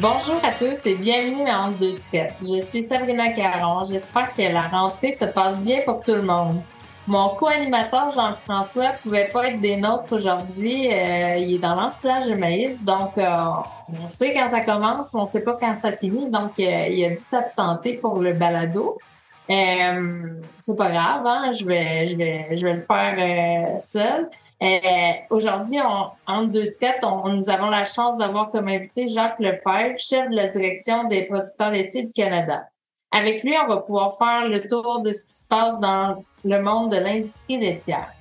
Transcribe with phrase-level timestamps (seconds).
[0.00, 2.32] Bonjour à tous et bienvenue à Entre deux traites.
[2.40, 3.84] Je suis Sabrina Caron.
[3.84, 6.60] J'espère que la rentrée se passe bien pour tout le monde.
[7.08, 10.86] Mon co-animateur Jean-François pouvait pas être des nôtres aujourd'hui.
[10.86, 13.28] Euh, il est dans l'ensilage de maïs, donc euh,
[14.04, 16.30] on sait quand ça commence, mais on sait pas quand ça finit.
[16.30, 18.98] Donc euh, il a dû s'absenter pour le balado.
[19.48, 21.50] c'est pas grave, hein?
[21.50, 24.30] je vais, je vais, je vais le faire seul.
[24.60, 29.96] Euh, aujourd'hui, en deux traites, on, nous avons la chance d'avoir comme invité Jacques Lefebvre,
[29.98, 32.64] chef de la direction des producteurs laitiers du Canada.
[33.10, 36.60] Avec lui, on va pouvoir faire le tour de ce qui se passe dans le
[36.60, 38.12] monde de l'industrie laitière.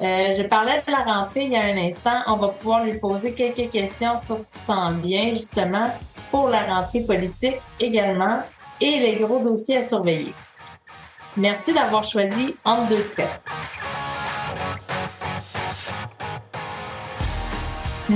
[0.00, 2.22] Euh, je parlais de la rentrée il y a un instant.
[2.26, 5.86] On va pouvoir lui poser quelques questions sur ce qui s'en vient, justement,
[6.30, 8.40] pour la rentrée politique également,
[8.80, 10.34] et les gros dossiers à surveiller.
[11.36, 13.40] Merci d'avoir choisi Entre deux traites.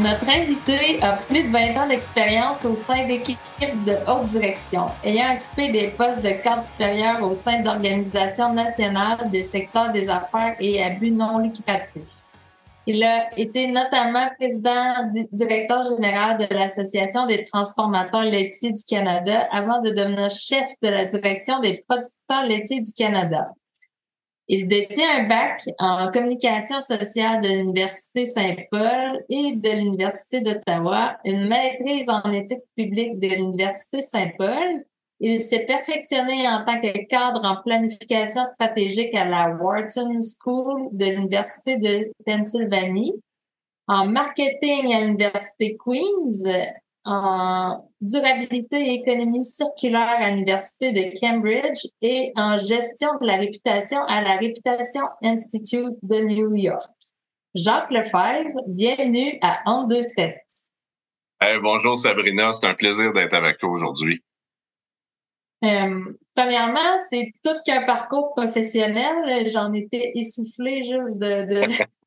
[0.03, 3.39] Notre invité a plus de 20 ans d'expérience au sein d'équipes
[3.87, 9.43] de haute direction, ayant occupé des postes de cadre supérieur au sein d'organisations nationales des
[9.43, 12.03] secteurs des affaires et à but non lucratif.
[12.87, 19.81] Il a été notamment président directeur général de l'Association des transformateurs laitiers du Canada avant
[19.81, 23.49] de devenir chef de la direction des producteurs laitiers du Canada.
[24.49, 31.49] Il détient un bac en communication sociale de l'Université Saint-Paul et de l'Université d'Ottawa, une
[31.49, 34.85] maîtrise en éthique publique de l'Université Saint-Paul.
[35.19, 41.07] Il s'est perfectionné en tant que cadre en planification stratégique à la Wharton School de
[41.07, 43.15] l'Université de Pennsylvanie,
[43.89, 46.45] en marketing à l'Université Queen's,
[47.07, 54.03] en durabilité et économie circulaire à l'Université de Cambridge et en gestion de la réputation
[54.07, 56.91] à la Reputation Institute de New York.
[57.55, 60.43] Jacques Lefebvre, bienvenue à En deux traites.
[61.63, 64.23] bonjour Sabrina, c'est un plaisir d'être avec toi aujourd'hui.
[65.65, 69.49] Euh, premièrement, c'est tout qu'un parcours professionnel.
[69.49, 71.43] J'en étais essoufflée juste de,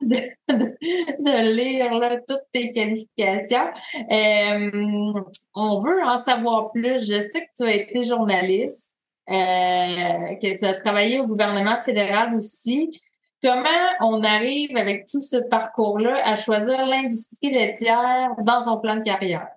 [0.02, 0.16] de,
[0.50, 3.68] de, lire là, toutes tes qualifications.
[4.12, 5.22] Euh,
[5.56, 7.10] on veut en savoir plus.
[7.10, 8.94] Je sais que tu as été journaliste,
[9.30, 13.02] euh, que tu as travaillé au gouvernement fédéral aussi.
[13.42, 13.70] Comment
[14.02, 19.48] on arrive avec tout ce parcours-là à choisir l'industrie laitière dans son plan de carrière?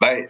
[0.00, 0.24] Ben,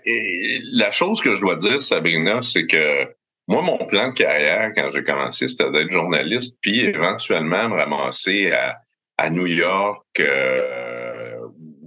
[0.73, 3.07] la chose que je dois dire, Sabrina, c'est que
[3.47, 8.51] moi, mon plan de carrière, quand j'ai commencé, c'était d'être journaliste, puis éventuellement me ramasser
[8.53, 8.81] à,
[9.17, 11.31] à New York, euh,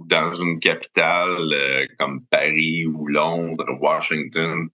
[0.06, 4.68] dans une capitale euh, comme Paris ou Londres, Washington,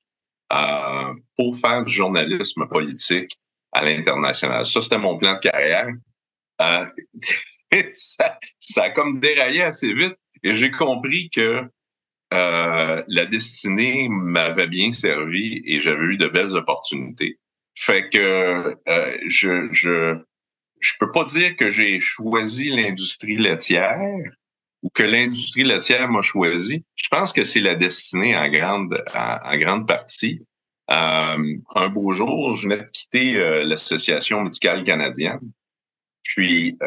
[0.53, 3.39] euh, pour faire du journalisme politique
[3.73, 4.67] à l'international.
[4.67, 5.89] Ça, c'était mon plan de carrière.
[6.61, 6.87] Euh,
[7.93, 11.63] ça, ça a comme déraillé assez vite et j'ai compris que
[12.33, 17.39] euh, la destinée m'avait bien servi et j'avais eu de belles opportunités.
[17.75, 20.19] Fait que euh, je, je
[20.79, 24.01] je peux pas dire que j'ai choisi l'industrie laitière
[24.83, 26.85] ou que l'industrie laitière m'a choisi.
[26.95, 30.41] Je pense que c'est la destinée en grande en, grande partie.
[30.91, 35.53] Euh, un beau jour, je venais de quitter l'association médicale canadienne.
[36.23, 36.79] Puis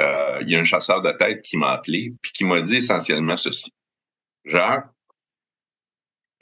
[0.41, 3.37] il y a un chasseur de tête qui m'a appelé puis qui m'a dit essentiellement
[3.37, 3.71] ceci.
[4.45, 4.89] Jacques,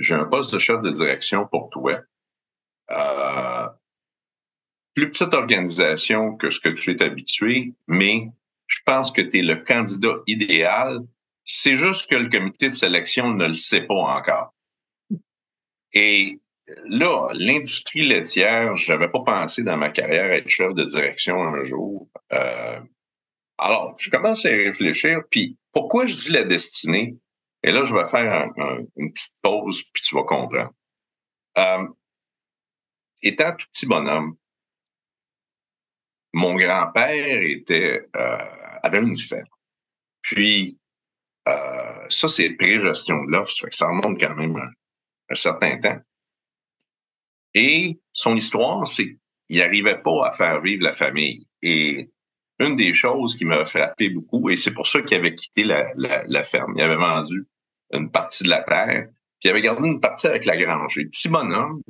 [0.01, 1.99] j'ai un poste de chef de direction pour toi.
[2.91, 3.67] Euh,
[4.93, 8.29] plus petite organisation que ce que tu es habitué, mais
[8.67, 10.99] je pense que tu es le candidat idéal.
[11.45, 14.53] C'est juste que le comité de sélection ne le sait pas encore.
[15.93, 16.39] Et
[16.85, 21.63] là, l'industrie laitière, je n'avais pas pensé dans ma carrière être chef de direction un
[21.63, 22.07] jour.
[22.33, 22.79] Euh,
[23.57, 25.21] alors, je commence à y réfléchir.
[25.29, 27.17] Puis, pourquoi je dis la destinée?
[27.63, 28.49] Et là, je vais faire
[28.95, 30.73] une petite pause, puis tu vas comprendre.
[31.57, 31.87] Euh,
[33.21, 34.35] étant tout petit bonhomme,
[36.33, 38.37] mon grand-père était euh,
[38.83, 39.45] avait une ferme.
[40.21, 40.79] Puis,
[41.47, 44.55] euh, ça, c'est pré-gestion de l'offre, ça, remonte quand même
[45.29, 45.99] un, certain temps.
[47.53, 49.17] Et son histoire, c'est
[49.47, 51.47] qu'il n'arrivait pas à faire vivre la famille.
[51.61, 52.11] Et
[52.61, 56.43] une des choses qui m'a frappé beaucoup, et c'est pour ça qu'il avait quitté la,
[56.43, 56.73] ferme.
[56.77, 57.47] Il avait vendu
[57.91, 59.07] une partie de la terre,
[59.39, 60.97] puis il avait gardé une partie avec la grange.
[60.97, 61.81] Et petit bonhomme,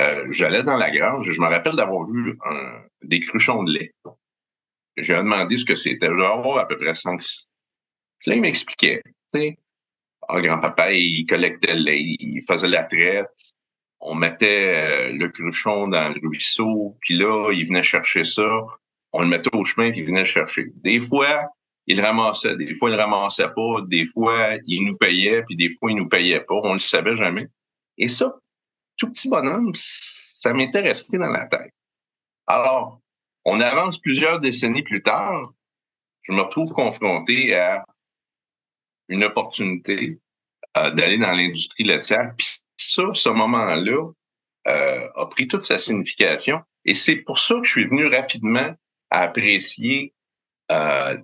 [0.00, 2.38] euh, j'allais dans la grange et je me rappelle d'avoir vu
[3.02, 3.94] des cruchons de lait.
[4.96, 6.06] J'ai demandé ce que c'était.
[6.06, 7.20] Je devais à peu près 5
[8.18, 9.02] Puis là, il m'expliquait.
[10.28, 13.28] Ah, grand-papa, il collectait le lait, il faisait la traite.
[14.00, 18.66] On mettait euh, le cruchon dans le ruisseau, puis là, il venait chercher ça
[19.14, 20.72] on le mettait au chemin puis il venait chercher.
[20.82, 21.48] Des fois,
[21.86, 22.56] il ramassait.
[22.56, 23.80] Des fois, il ramassait pas.
[23.86, 26.56] Des fois, il nous payait, puis des fois, il nous payait pas.
[26.64, 27.46] On le savait jamais.
[27.96, 28.34] Et ça,
[28.96, 31.70] tout petit bonhomme, ça m'était resté dans la tête.
[32.48, 33.00] Alors,
[33.44, 35.52] on avance plusieurs décennies plus tard.
[36.22, 37.84] Je me retrouve confronté à
[39.08, 40.18] une opportunité
[40.76, 42.34] euh, d'aller dans l'industrie laitière.
[42.36, 44.10] Puis ça, ce moment-là,
[44.66, 46.62] euh, a pris toute sa signification.
[46.84, 48.74] Et c'est pour ça que je suis venu rapidement
[49.10, 50.14] à apprécier
[50.70, 51.16] euh,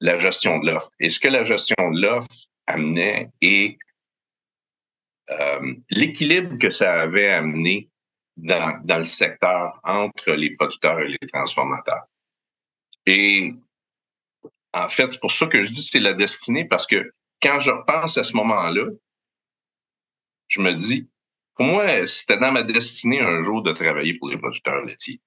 [0.00, 0.90] la gestion de l'offre.
[0.98, 2.28] Et ce que la gestion de l'offre
[2.66, 3.78] amenait et
[5.30, 7.88] euh, l'équilibre que ça avait amené
[8.36, 12.04] dans, dans le secteur entre les producteurs et les transformateurs.
[13.06, 13.52] Et
[14.72, 17.12] en fait, c'est pour ça que je dis c'est la destinée, parce que
[17.42, 18.86] quand je repense à ce moment-là,
[20.48, 21.08] je me dis,
[21.54, 25.20] pour moi, c'était dans ma destinée un jour de travailler pour les producteurs laitiers.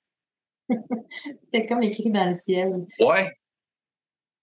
[0.69, 2.85] C'était comme écrit dans le ciel.
[2.99, 3.31] Ouais.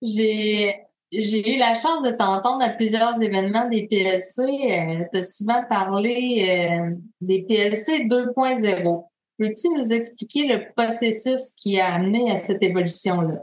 [0.02, 0.74] J'ai
[1.12, 4.38] j'ai eu la chance de t'entendre à plusieurs événements des PLC.
[4.38, 9.04] Euh, tu as souvent parlé euh, des PLC 2.0.
[9.36, 13.42] Peux-tu nous expliquer le processus qui a amené à cette évolution-là?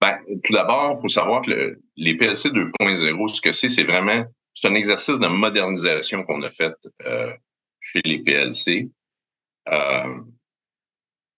[0.00, 4.24] Ben, tout d'abord, il faut savoir que les PLC 2.0, ce que c'est, c'est vraiment
[4.54, 7.32] c'est un exercice de modernisation qu'on a fait euh,
[7.80, 8.90] chez les PLC.
[9.68, 10.20] Euh,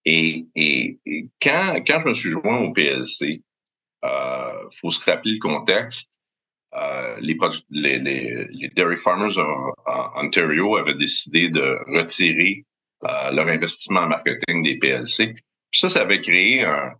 [0.06, 0.98] et, et,
[1.42, 3.42] quand, quand je me suis joint au PLC, il
[4.04, 6.08] euh, faut se rappeler le contexte.
[6.74, 7.36] Euh, les,
[7.70, 9.38] les, les, dairy farmers
[10.16, 12.64] Ontario avaient décidé de retirer
[13.04, 15.34] euh, leur investissement en marketing des PLC.
[15.70, 16.92] Puis ça, ça avait créé un,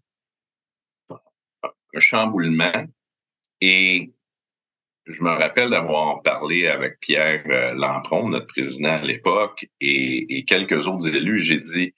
[1.11, 2.87] un chamboulement.
[3.61, 4.13] Et
[5.07, 10.87] je me rappelle d'avoir parlé avec Pierre euh, Lampron, notre président à l'époque, et, quelques
[10.87, 11.43] autres élus.
[11.43, 11.95] J'ai dit,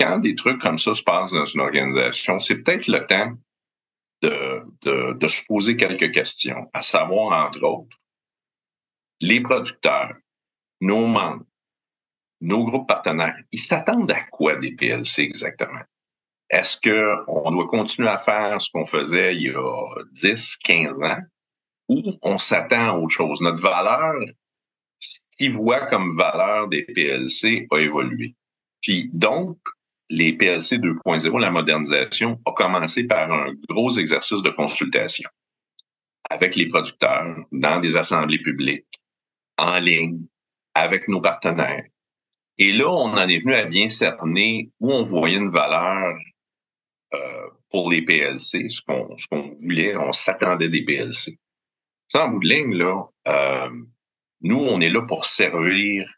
[0.00, 3.34] quand des trucs comme ça se passent dans une organisation, c'est peut-être le temps
[4.22, 4.64] de,
[5.14, 7.96] de, se poser quelques questions, à savoir, entre autres,
[9.20, 10.14] les producteurs,
[10.80, 11.44] nos membres,
[12.40, 15.82] nos groupes partenaires, ils s'attendent à quoi des PLC exactement?
[16.48, 21.20] Est-ce qu'on doit continuer à faire ce qu'on faisait il y a 10, 15 ans?
[21.90, 23.40] ou on s'attend à autre chose?
[23.40, 24.14] Notre valeur,
[25.00, 28.36] ce qu'ils voient comme valeur des PLC a évolué.
[28.80, 29.58] Puis donc,
[30.10, 35.30] les PLC 2.0, la modernisation, a commencé par un gros exercice de consultation
[36.28, 39.00] avec les producteurs dans des assemblées publiques,
[39.56, 40.26] en ligne,
[40.74, 41.84] avec nos partenaires.
[42.58, 46.16] Et là, on en est venu à bien cerner où on voyait une valeur
[47.14, 51.38] euh, pour les PLC, ce qu'on voulait, on s'attendait des PLC.
[52.08, 53.70] Ça, en bout de ligne, là, euh,
[54.42, 56.12] nous, on est là pour servir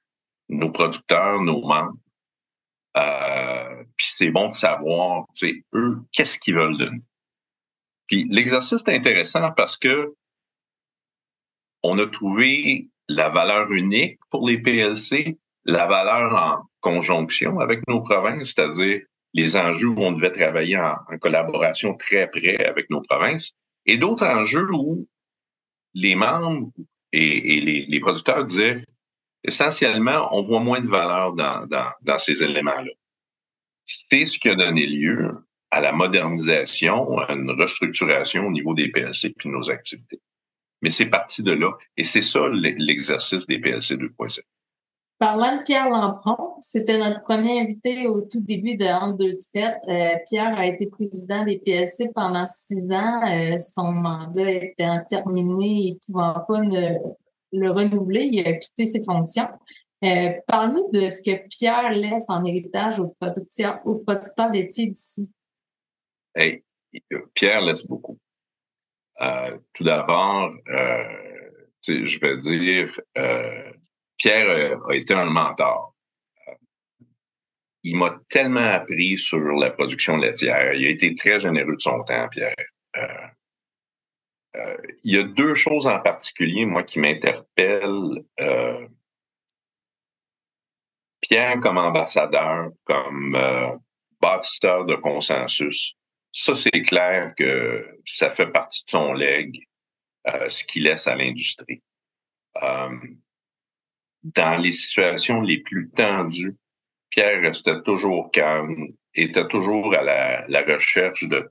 [0.49, 1.99] nos producteurs, nos membres.
[2.97, 7.03] Euh, puis c'est bon de savoir, tu eux, qu'est-ce qu'ils veulent de nous.
[8.07, 10.15] Puis l'exercice est intéressant parce que
[11.83, 18.01] on a trouvé la valeur unique pour les PLC, la valeur en conjonction avec nos
[18.01, 19.01] provinces, c'est-à-dire
[19.35, 23.53] les enjeux où on devait travailler en, collaboration très près avec nos provinces,
[23.87, 25.09] et d'autres enjeux où
[25.95, 26.71] les membres
[27.13, 28.83] et, les, producteurs disaient
[29.45, 32.91] essentiellement, on voit moins de valeur dans, ces éléments-là.
[33.85, 38.91] C'est ce qui a donné lieu à la modernisation, à une restructuration au niveau des
[38.91, 40.21] PLC et de nos activités.
[40.83, 41.71] Mais c'est parti de là.
[41.97, 44.41] Et c'est ça l'exercice des PLC 2.7.
[45.19, 50.15] Parlant de Pierre Lampron, c'était notre premier invité au tout début de Entre deux euh,
[50.29, 53.23] Pierre a été président des PSC pendant six ans.
[53.31, 56.61] Euh, son mandat était terminé et ne pouvant pas
[57.53, 59.47] le renouveler, il a quitté ses fonctions.
[60.05, 65.31] Euh, Parle-nous de ce que Pierre laisse en héritage aux producteurs, aux producteurs laitiers d'ici.
[66.35, 66.65] Hey,
[67.35, 68.19] Pierre laisse beaucoup.
[69.21, 70.53] Euh, tout d'abord,
[71.87, 72.89] je vais dire,
[74.23, 75.97] Pierre euh, a été un mentor.
[76.47, 76.55] Euh,
[77.83, 80.75] il m'a tellement appris sur la production laitière.
[80.75, 82.55] Il a été très généreux de son temps, Pierre.
[82.97, 88.23] Euh, il y a deux choses en particulier, moi, qui m'interpellent.
[91.23, 93.39] Pierre comme ambassadeur, comme
[94.21, 95.95] bâtisseur de consensus,
[96.33, 99.59] ça, c'est clair que ça fait partie de son legs,
[100.49, 101.83] ce qu'il laisse à l'industrie
[104.23, 106.57] dans les situations les plus tendues,
[107.11, 111.51] Pierre restait toujours calme, était toujours à la, recherche de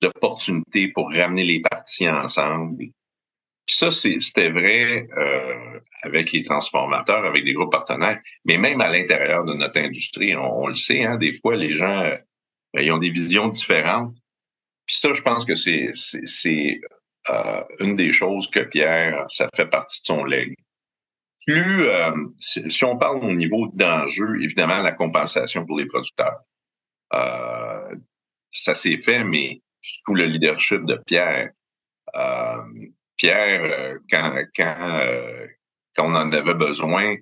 [0.00, 2.86] d'opportunités pour ramener les parties ensemble.
[3.66, 8.90] Puis ça, c'était vrai euh, avec les transformateurs, avec des groupes partenaires, mais même à
[8.90, 12.14] l'intérieur de notre industrie, on, le sait, hein, des fois, les gens, euh,
[12.74, 14.14] ils ont des visions différentes.
[14.86, 16.80] Puis ça, je pense que c'est
[17.30, 20.56] euh, une des choses que Pierre, ça fait partie de son legs.
[21.46, 26.40] Plus, euh, si, on parle au niveau d'enjeu, évidemment, la compensation pour les producteurs.
[27.14, 27.94] Euh,
[28.50, 31.50] ça s'est fait, mais sous le leadership de Pierre.
[33.22, 35.00] Pierre, quand, quand,
[35.94, 37.14] quand on en avait besoin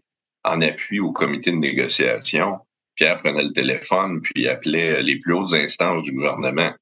[0.45, 2.59] en appui au comité de négociation,
[2.95, 6.73] Pierre prenait le téléphone puis appelait les plus hautes instances du gouvernement.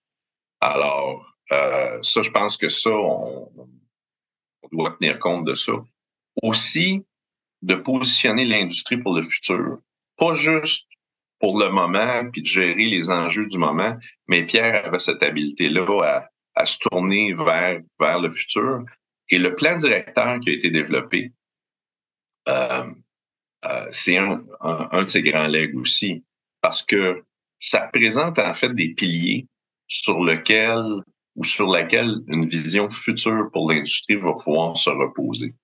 [0.61, 3.51] Alors, euh, ça, je pense que ça, on,
[4.71, 5.73] doit tenir compte de ça.
[6.45, 7.05] Aussi,
[7.63, 9.79] de positionner l'industrie pour le futur.
[10.17, 10.89] Pas juste
[11.41, 13.97] pour le moment, puis de gérer les enjeux du moment,
[14.29, 16.23] mais Pierre avait cette habileté-là
[16.55, 18.85] à, se tourner vers, vers le futur.
[19.31, 21.33] Et le plan directeur qui a été développé,
[22.49, 22.85] euh,
[23.65, 26.25] euh, c'est un, de ses grands legs aussi,
[26.61, 27.23] parce que
[27.59, 29.47] ça présente en fait des piliers
[29.87, 31.03] sur lesquels
[31.35, 35.55] ou sur laquelle une vision future pour l'industrie va pouvoir se reposer.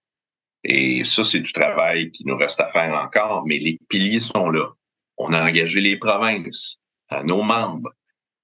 [0.63, 4.51] Et ça, c'est du travail qui nous reste à faire encore, mais les piliers sont
[4.51, 4.71] là.
[5.19, 6.81] On a engagé les provinces,
[7.25, 7.91] nos membres,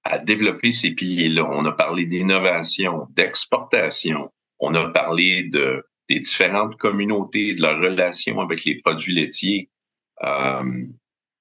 [0.03, 1.47] à développer ces piliers-là.
[1.49, 4.31] On a parlé d'innovation, d'exportation.
[4.61, 9.69] On a parlé de, des différentes communautés, de leur relation avec les produits laitiers.
[10.23, 10.85] Euh,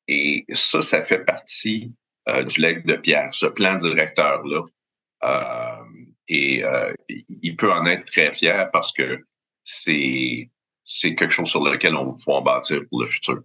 [0.09, 1.93] et ça, ça fait partie
[2.29, 4.65] euh, du leg de Pierre, ce plan directeur-là.
[5.23, 5.85] Euh,
[6.29, 6.63] et
[7.43, 9.25] il peut en être très fier parce que
[9.65, 10.49] c'est
[11.03, 13.43] quelque chose sur lequel on va pouvoir bâtir pour le futur.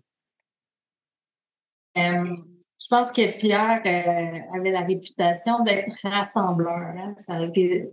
[2.81, 3.81] Je pense que Pierre
[4.53, 6.73] avait la réputation d'être rassembleur.
[6.73, 7.15] Hein.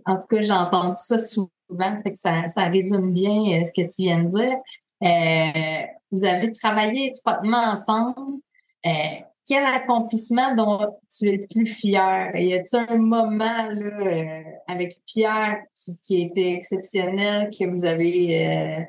[0.05, 4.23] en tout cas, j'ai entendu ça souvent, ça, ça, résume bien ce que tu viens
[4.23, 5.89] de dire.
[6.11, 8.41] vous avez travaillé étroitement ensemble
[9.45, 12.31] quel accomplissement dont tu es le plus fier?
[12.35, 18.87] Y a-t-il un moment là, euh, avec Pierre qui, qui été exceptionnel, que vous avez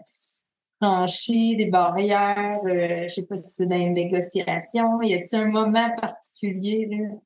[0.82, 2.60] euh, franchi des barrières?
[2.64, 5.00] Euh, je sais pas si c'est dans une négociation.
[5.02, 6.88] Y a-t-il un moment particulier?
[6.90, 7.16] Là?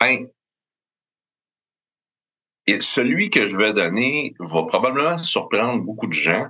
[0.00, 0.28] Ben,
[2.80, 6.48] celui que je vais donner va probablement surprendre beaucoup de gens.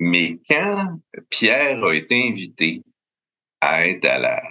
[0.00, 2.84] Mais quand Pierre a été invité
[3.60, 4.42] à être à la,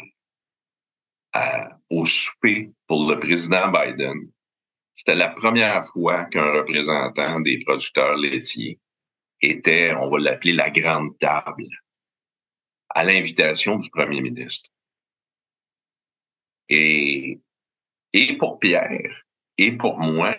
[1.89, 4.29] au souper pour le président Biden,
[4.97, 8.79] c'était la première fois qu'un représentant des producteurs laitiers
[9.41, 11.67] était, on va l'appeler la grande table,
[12.89, 14.71] à l'invitation du premier ministre.
[16.67, 17.39] Et,
[18.39, 19.23] pour Pierre
[19.59, 20.35] et pour moi,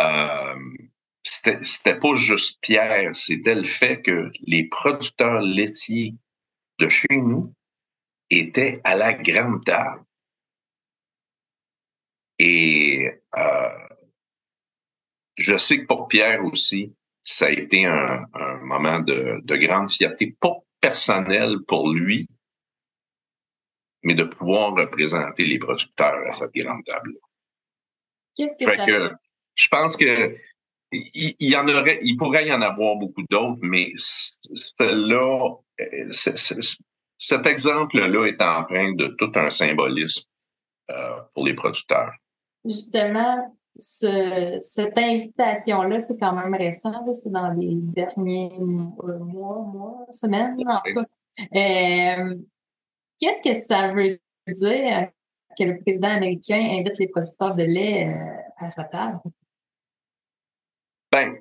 [0.00, 0.76] euh,
[1.22, 6.16] c'était pas juste Pierre, c'était le fait que les producteurs laitiers
[6.80, 7.54] de chez nous
[8.28, 10.04] étaient à la grande table.
[12.42, 13.06] Et
[13.36, 13.68] euh,
[15.36, 18.24] je sais que pour Pierre aussi, ça a été un,
[18.62, 22.26] moment de, grande fierté, pas personnelle pour lui,
[24.02, 27.12] mais de pouvoir représenter les producteurs à cette grande table.
[28.34, 29.12] Qu'est-ce que ça que,
[29.54, 30.34] Je pense que
[30.92, 33.92] il, y en aurait, il pourrait y en avoir beaucoup d'autres, mais
[34.78, 35.56] là,
[37.18, 40.24] cet exemple-là est empreint de tout un symbolisme
[40.90, 42.14] euh, pour les producteurs.
[42.64, 50.80] Justement, cette invitation-là, c'est quand même récent, c'est dans les derniers mois, mois, semaines, en
[50.84, 51.04] tout cas.
[51.54, 52.36] Euh,
[53.18, 55.08] qu'est-ce que ça veut dire
[55.58, 59.20] que le président américain invite les producteurs de lait euh, à sa table?
[61.10, 61.36] Ben,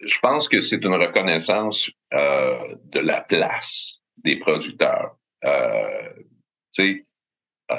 [0.00, 5.16] je pense que c'est une reconnaissance euh, de la place des producteurs.
[5.44, 6.08] Euh,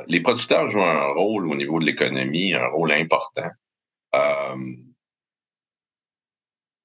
[0.07, 3.49] les producteurs jouent un rôle au niveau de l'économie, un rôle important.
[4.15, 4.75] Euh,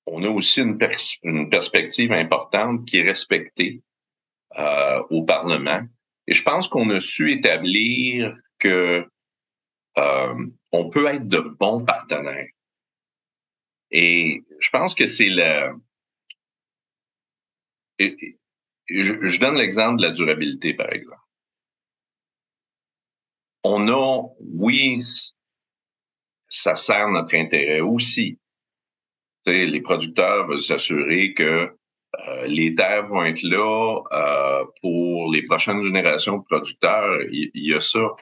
[0.07, 0.79] on a aussi une,
[1.23, 3.83] une, perspective importante qui est respectée
[4.59, 5.83] euh, au Parlement.
[6.27, 9.07] Et je pense qu'on a su établir que
[9.95, 12.49] on peut être de bons partenaires
[13.93, 15.75] et je pense que c'est le...
[18.89, 21.21] Je, donne l'exemple de la durabilité, par exemple.
[23.65, 25.01] On a, oui,
[26.49, 28.39] ça sert notre intérêt aussi.
[29.47, 31.77] les producteurs veulent s'assurer que
[32.29, 37.23] euh, les terres vont être là euh, pour les prochaines générations de producteurs.
[37.31, 38.15] Il, il, y a ça.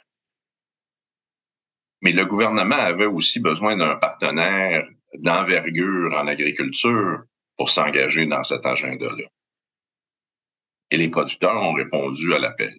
[2.02, 7.24] Mais le gouvernement avait aussi besoin d'un partenaire d'envergure en agriculture
[7.56, 9.26] pour s'engager dans cet agenda-là.
[10.92, 12.78] Et les producteurs ont répondu à l'appel.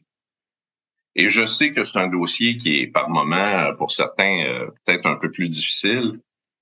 [1.16, 5.16] Et je sais que c'est un dossier qui est par moment, pour certains, peut-être un
[5.16, 6.12] peu plus difficile.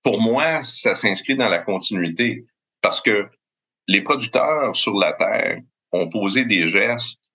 [0.04, 2.46] Pour moi, ça s'inscrit dans la continuité
[2.82, 3.30] parce que
[3.88, 7.30] les producteurs sur la Terre ont posé des gestes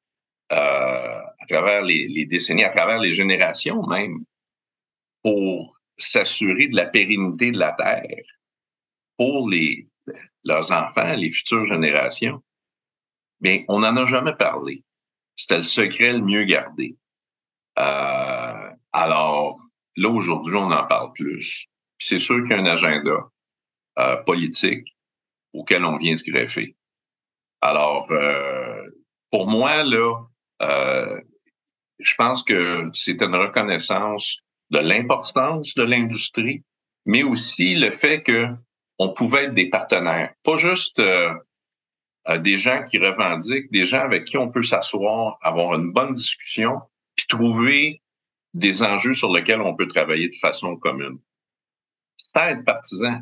[0.52, 4.24] euh, à travers les, décennies, à travers les générations même,
[5.22, 8.24] pour s'assurer de la pérennité de la Terre
[9.16, 9.88] pour les,
[10.44, 12.42] leurs enfants, les futures générations.
[13.40, 14.84] Mais on n'en a jamais parlé.
[15.36, 16.96] C'était le secret le mieux gardé.
[17.78, 19.58] Euh, alors,
[19.96, 21.66] là, aujourd'hui, on en parle plus.
[21.98, 23.30] C'est sûr qu'il y a un agenda
[23.98, 24.94] euh, politique
[25.52, 26.76] auquel on vient se greffer.
[27.60, 28.82] Alors, euh,
[29.30, 30.26] pour moi, là,
[30.62, 31.20] euh,
[31.98, 34.40] je pense que c'est une reconnaissance
[34.70, 36.62] de l'importance de l'industrie,
[37.06, 38.48] mais aussi le fait que
[38.98, 41.34] on pouvait être des partenaires, pas juste euh,
[42.38, 46.80] des gens qui revendiquent, des gens avec qui on peut s'asseoir, avoir une bonne discussion,
[47.26, 48.02] puis trouver
[48.52, 51.18] des enjeux sur lesquels on peut travailler de façon commune.
[52.16, 53.20] C'est être partisan.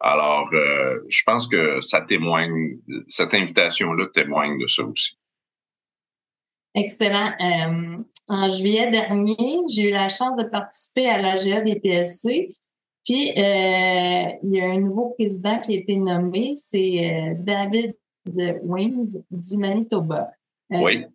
[0.00, 2.78] Alors, euh, je pense que ça témoigne,
[3.08, 5.18] cette invitation-là témoigne de ça aussi.
[6.74, 7.32] Excellent.
[7.40, 7.96] Euh,
[8.28, 12.50] en juillet dernier, j'ai eu la chance de participer à l'AGA des PSC.
[13.04, 17.96] Puis, euh, il y a un nouveau président qui a été nommé, c'est David
[18.62, 20.30] Wings du Manitoba.
[20.70, 21.06] oui.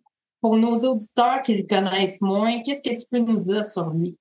[0.44, 4.14] Pour nos auditeurs qui le connaissent moins, qu'est-ce que tu peux nous dire sur lui?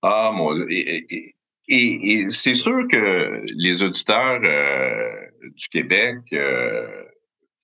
[0.00, 1.34] Ah, mon et,
[1.68, 7.04] et, c'est sûr que les auditeurs euh, du Québec euh,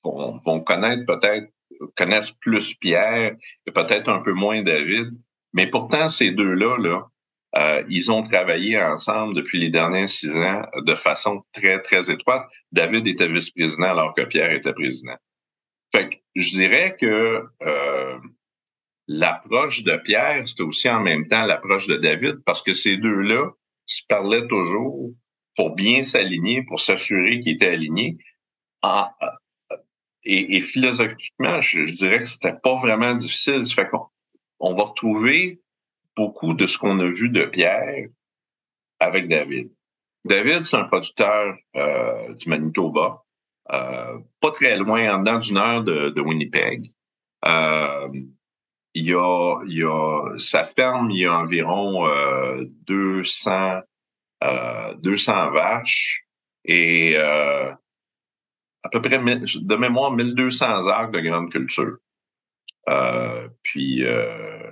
[0.04, 1.48] vont, connaître peut-être,
[1.96, 3.34] connaissent plus Pierre
[3.66, 5.18] et peut-être un peu moins David,
[5.54, 7.08] mais pourtant ces deux-là, là,
[7.56, 12.46] euh, ils ont travaillé ensemble depuis les derniers six ans de façon très, très étroite.
[12.72, 15.16] David était vice-président alors que Pierre était président.
[15.94, 17.44] Fait que je dirais que
[19.08, 23.50] l'approche de Pierre, c'était aussi en même temps l'approche de David parce que ces deux-là,
[23.86, 25.10] se parlait toujours
[25.56, 28.16] pour bien s'aligner, pour s'assurer qu'il était aligné.
[30.24, 33.64] et, philosophiquement, je, dirais que c'était pas vraiment difficile.
[33.64, 34.06] Ça fait qu'on
[34.60, 35.60] on va retrouver
[36.16, 38.08] beaucoup de ce qu'on a vu de Pierre
[39.00, 39.72] avec David.
[40.24, 43.24] David, c'est un producteur euh, du Manitoba,
[43.70, 46.86] euh, pas très loin, en dedans d'une heure de, Winnipeg.
[47.46, 48.08] Euh,
[48.94, 53.80] il y a, il y a sa ferme, il y a environ euh, 200,
[54.44, 56.26] euh, 200 vaches
[56.64, 61.96] et à peu près, de mémoire, 1200 arcs de grande culture.
[63.62, 64.70] Puis, euh,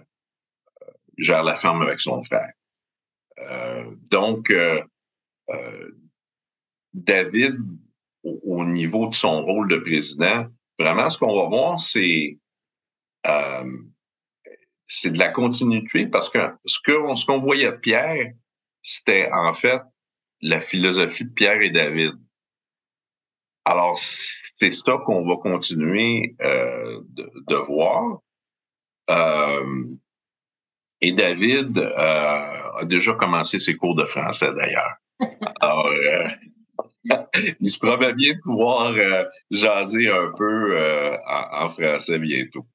[1.17, 2.53] gère la ferme avec son frère.
[4.11, 4.53] Donc,
[6.93, 7.57] David,
[8.23, 10.47] au, au, niveau de son rôle de président,
[10.79, 12.39] vraiment, ce qu'on va voir, c'est
[14.87, 18.33] c'est de la continuité parce que ce qu'on ce qu'on voyait de Pierre,
[18.83, 19.81] c'était en fait
[20.41, 22.13] la philosophie de Pierre et David.
[23.65, 28.21] Alors, c'est ça qu'on va continuer euh, de, de, voir.
[29.11, 29.85] Euh,
[31.01, 34.97] et David euh, a déjà commencé ses cours de français d'ailleurs.
[35.61, 36.29] Alors, euh,
[37.61, 40.79] il se promet bien de pouvoir euh, jaser un peu
[41.27, 42.67] en, en français bientôt.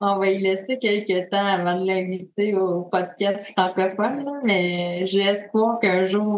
[0.00, 5.80] On va y laisser quelques temps avant de l'inviter au podcast francophone, mais j'ai espoir
[5.80, 6.36] qu'un jour,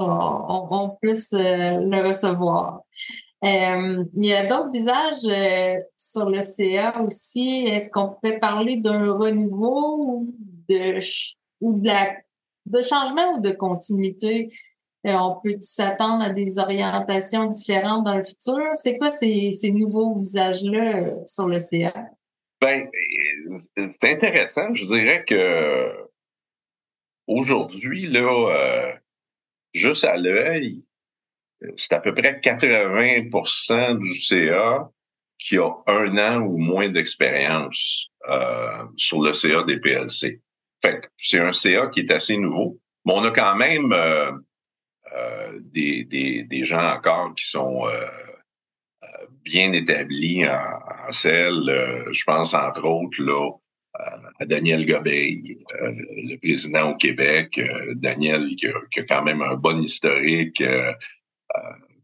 [0.70, 2.82] on, puisse euh, le recevoir.
[3.42, 7.64] Euh, il y a d'autres visages euh, sur le CA aussi.
[7.66, 10.24] Est-ce qu'on pourrait parler d'un renouveau
[11.60, 14.50] ou de changement ou de continuité?
[15.04, 18.58] On peut s'attendre à des orientations différentes dans le futur?
[18.74, 21.94] C'est quoi ces, nouveaux visages-là sur le CA?
[22.60, 22.88] Ben,
[23.76, 24.74] c'est intéressant.
[24.74, 25.92] Je dirais que
[27.26, 28.92] aujourd'hui, là, euh,
[29.72, 30.82] juste à l'œil,
[31.76, 34.90] c'est à peu près 80% du CA
[35.38, 40.40] qui a un an ou moins d'expérience euh, sur le CA des PLC.
[40.82, 42.80] Fait c'est un CA qui est assez nouveau.
[43.04, 44.32] Mais on a quand même euh,
[45.60, 47.86] des, des, des, gens encore qui sont
[49.44, 50.78] bien établi en,
[51.08, 51.68] en selle.
[51.68, 53.50] Euh, je pense entre autres là,
[54.38, 57.58] à Daniel Gobeil, euh, le président au Québec.
[57.58, 60.62] Euh, Daniel qui a, quand même un bon historique.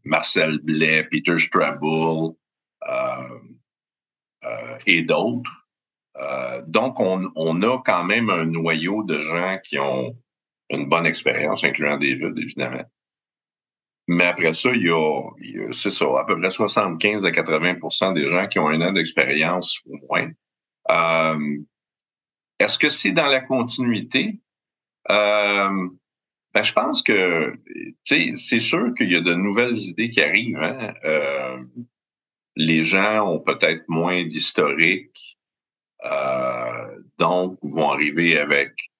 [0.03, 2.35] Marcel Blais, Peter Strabble
[4.85, 5.67] et d'autres.
[6.67, 10.15] donc, on, on, a quand même un noyau de gens qui ont
[10.69, 12.85] une bonne expérience, incluant David, évidemment.
[14.07, 15.21] Mais après ça, il y a,
[15.71, 19.81] c'est ça, à peu près 75 à 80% des gens qui ont un an d'expérience
[19.89, 20.29] au moins.
[22.59, 24.39] Est-ce que c'est dans la continuité?
[25.07, 27.53] Ben, je pense que
[28.03, 30.61] c'est sûr qu'il y a de nouvelles idées qui arrivent.
[30.61, 30.93] Hein.
[32.55, 35.39] les gens ont peut-être moins d'historique,
[37.17, 38.91] donc vont arriver avec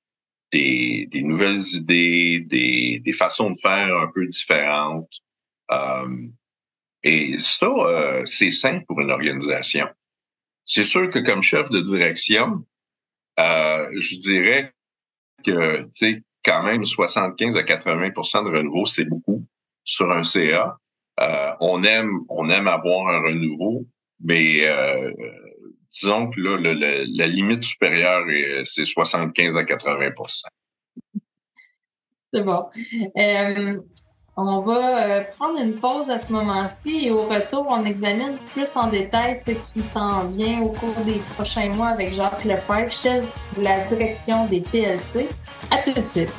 [0.52, 5.10] des, nouvelles idées, des, des, façons de faire un peu différentes.
[5.72, 6.28] Euh,
[7.04, 9.88] et ça, euh, c'est simple pour une organisation.
[10.64, 12.66] C'est sûr que comme chef de direction,
[13.40, 14.74] euh, je dirais
[15.44, 19.46] que, tu sais, quand même 75 à 80% de renouveau, c'est beaucoup
[19.84, 20.78] sur un CA.
[21.60, 23.86] on aime, on aime avoir un renouveau,
[24.20, 24.64] mais
[25.96, 28.26] disons que là, la limite supérieure,
[28.64, 30.46] c'est 75 à 80%
[32.34, 32.66] C'est bon.
[33.18, 33.78] Euh,
[34.38, 38.76] on va euh, prendre une pause à ce moment-ci et au retour, on examine plus
[38.76, 43.24] en détail ce qui s'en vient au cours des prochains mois avec Jacques Lefebvre, chef
[43.58, 45.30] de la direction des PLC.
[45.72, 46.34] À tout de suite.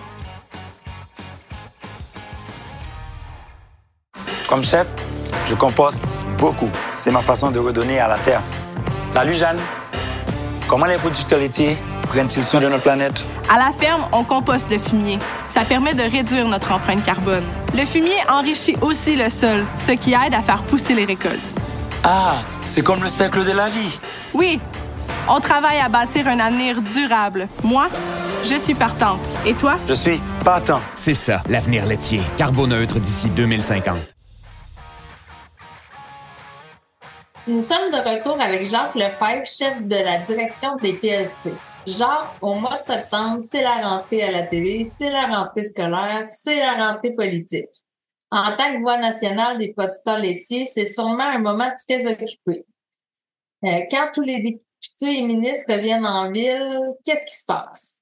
[4.49, 4.87] Comme chef,
[5.49, 6.05] je composte
[6.39, 6.71] beaucoup.
[6.93, 8.43] C'est ma façon de redonner à la terre.
[9.13, 9.59] Salut Jeanne.
[10.69, 11.77] Comment les producteurs laitiers
[12.09, 13.25] prennent-ils soin de notre planète?
[13.49, 15.19] À la ferme, on composte le fumier.
[15.49, 17.45] Ça permet de réduire notre empreinte carbone.
[17.75, 21.41] Le fumier enrichit aussi le sol, ce qui aide à faire pousser les récoltes.
[22.05, 23.99] Ah, c'est comme le cercle de la vie.
[24.35, 24.61] Oui.
[25.29, 27.49] On travaille à bâtir un avenir durable.
[27.65, 27.89] Moi,
[28.45, 29.19] je suis partante.
[29.45, 29.77] Et toi?
[29.89, 30.81] Je suis partant.
[30.95, 32.21] C'est ça, l'avenir laitier.
[32.37, 34.16] Carboneutre d'ici 2050.
[37.49, 41.53] Nous sommes de retour avec Jacques Lefebvre, chef de la direction des PSC.
[41.87, 46.23] Jacques, au mois de septembre, c'est la rentrée à la télé, c'est la rentrée scolaire,
[46.25, 47.71] c'est la rentrée politique.
[48.33, 52.65] En tant que voix nationale des producteurs laitiers, c'est sûrement un moment très occupé.
[53.63, 57.95] Euh, quand tous les députés et ministres reviennent en ville, qu'est-ce qui se passe?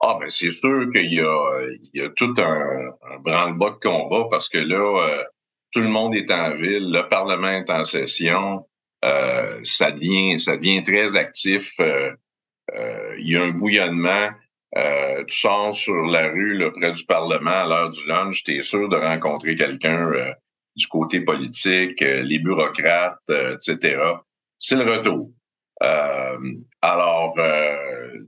[0.00, 4.48] Ah, ben c'est sûr qu'il y y a tout un, un branle-bas de combat parce
[4.48, 5.24] que là, euh,
[5.76, 8.66] tout le monde est en ville, le Parlement est en session,
[9.04, 11.70] euh, ça devient ça très actif.
[11.80, 12.12] Euh,
[12.74, 14.30] euh, il y a un bouillonnement.
[15.28, 18.88] tu sors sur la rue près du Parlement à l'heure du lunch, tu es sûr
[18.88, 20.12] de rencontrer quelqu'un
[20.74, 23.98] du côté politique, les bureaucrates, etc.
[24.58, 25.30] C'est le retour.
[26.80, 27.34] alors,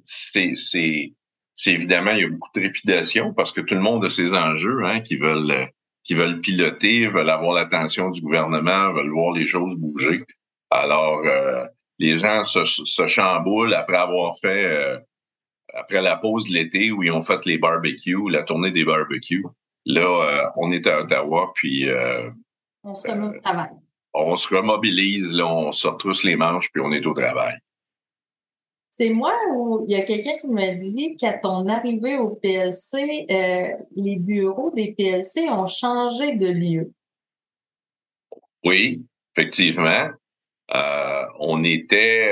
[0.04, 4.10] c'est, c'est évidemment, il y a beaucoup de trépidation parce que tout le monde a
[4.10, 5.70] ses enjeux hein, qui veulent
[6.08, 10.24] qui veulent piloter, veulent avoir l'attention du gouvernement, veulent voir les choses bouger.
[10.70, 11.66] Alors, euh,
[11.98, 14.98] les gens se, se, chamboulent après avoir fait, euh,
[15.74, 19.44] après la pause de l'été où ils ont fait les barbecues, la tournée des barbecues.
[19.84, 21.86] Là, euh, on est à Ottawa, puis...
[22.82, 23.70] on se remet au travail.
[24.14, 27.58] On se remobilise, là, on se retrousse les manches, puis on est au travail.
[28.98, 33.26] C'est moi ou il y a quelqu'un qui me dit qu'à ton arrivée au PLC,
[33.30, 36.92] euh, les bureaux des PLC ont changé de lieu?
[38.64, 39.06] Oui,
[39.36, 40.08] effectivement.
[40.74, 42.26] Euh, on était,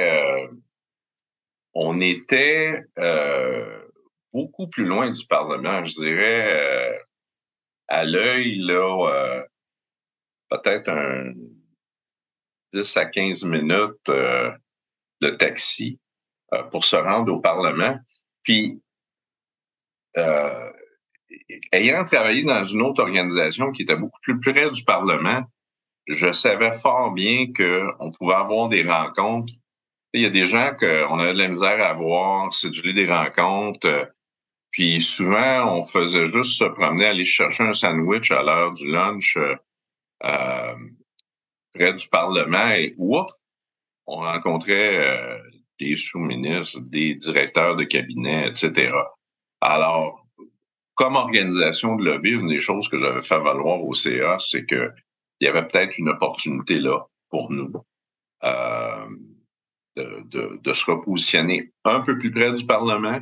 [2.99, 3.79] euh,
[4.33, 6.99] beaucoup plus loin du Parlement, je dirais,
[7.87, 9.45] à l'œil, là,
[10.51, 11.33] peut-être un
[12.73, 16.01] 10 à 15 minutes de taxi.
[16.55, 17.99] Euh, pour se rendre au Parlement.
[18.45, 18.81] Puis,
[20.17, 20.71] euh,
[21.73, 25.43] ayant travaillé dans une autre organisation qui était beaucoup plus près du Parlement,
[26.07, 29.53] je savais fort bien qu'on pouvait avoir des rencontres.
[30.13, 34.13] Il y a des gens qu'on avait de la misère à voir, séduire des rencontres.
[34.71, 39.37] Puis souvent, on faisait juste se promener, aller chercher un sandwich à l'heure du lunch
[40.25, 40.77] euh,
[41.75, 43.33] près du Parlement et oups,
[44.07, 45.39] on rencontrait euh,
[45.79, 48.93] des sous-ministres, des directeurs de cabinet, etc.
[49.61, 50.27] Alors,
[50.95, 54.91] comme organisation de lobby, une des choses que j'avais fait valoir au CA, c'est que
[55.41, 57.73] il y avait peut-être une opportunité là pour nous
[58.45, 59.07] euh,
[59.97, 63.21] de, de, de, se repositionner un peu plus près du Parlement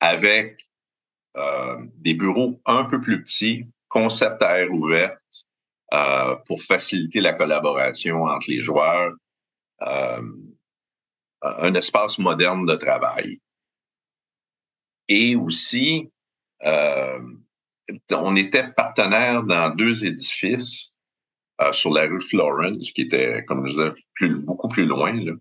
[0.00, 0.68] avec
[1.36, 5.18] euh, des bureaux un peu plus petits, concept à air ouverte,
[5.94, 9.12] euh, pour faciliter la collaboration entre les joueurs.
[11.58, 13.40] Un espace moderne de travail.
[15.08, 16.10] Et aussi,
[16.64, 17.20] euh,
[18.10, 20.92] on était partenaire dans deux édifices
[21.60, 25.12] euh, sur la rue Florence, qui était, comme je disais, beaucoup plus loin.
[25.12, 25.32] Là.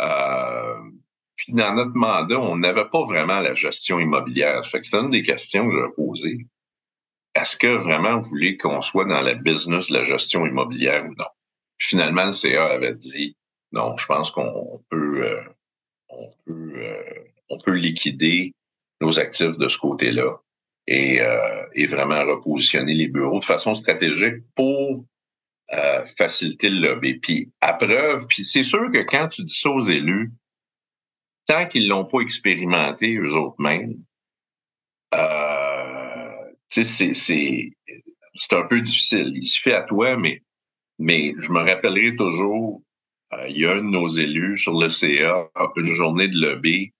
[0.00, 0.90] Euh,
[1.36, 4.64] puis dans notre mandat, on n'avait pas vraiment la gestion immobilière.
[4.66, 6.46] Fait que c'était une des questions que j'ai posées.
[7.34, 11.14] Est-ce que vraiment vous voulez qu'on soit dans la business de la gestion immobilière ou
[11.14, 11.26] non?
[11.80, 13.36] finalement, le CA avait dit
[13.72, 15.42] non, je pense qu'on peut, euh,
[16.08, 17.14] on peut, euh,
[17.48, 18.52] on peut liquider
[19.00, 20.40] nos actifs de ce côté-là
[20.86, 25.04] et, euh, et vraiment repositionner les bureaux de façon stratégique pour
[26.18, 27.14] faciliter le lobby.
[27.14, 30.32] Puis à preuve, puis c'est sûr que quand tu dis ça aux élus,
[31.46, 34.02] tant qu'ils l'ont pas expérimenté eux autres mêmes,
[36.68, 36.82] c'est
[38.34, 39.32] c'est un peu difficile.
[39.36, 40.42] Il se fait à toi, mais
[40.98, 42.89] mais je me rappellerai toujours euh,
[43.48, 46.92] il y a un de nos élus sur le CA, une journée de lobby,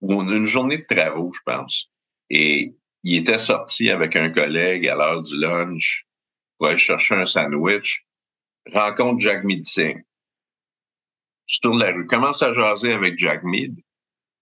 [0.00, 1.90] ou une journée de travaux, je pense.
[2.30, 6.06] Et il était sorti avec un collègue à l'heure du lunch
[6.56, 8.06] pour aller chercher un sandwich,
[8.72, 9.94] rencontre Jack Mead Sur
[11.74, 13.76] la rue, commence à jaser avec Jack Mead.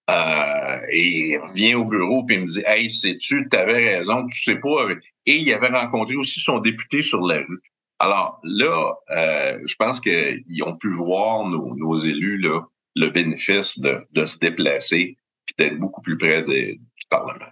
[0.09, 4.41] Euh, et revient au bureau puis il me dit Hey, sais-tu, tu avais raison, tu
[4.41, 4.89] sais pas.
[5.25, 7.61] Et il avait rencontré aussi son député sur la rue.
[8.03, 12.59] Alors là, euh, je pense qu'ils ont pu voir nos, élus là,
[12.95, 17.45] le bénéfice de, se déplacer et d'être beaucoup plus près du Parlement.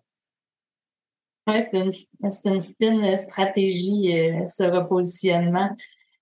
[1.48, 5.70] Oui, c'est une, fine stratégie, euh, ce repositionnement.